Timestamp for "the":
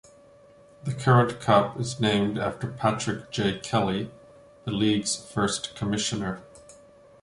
0.83-0.95, 4.65-4.71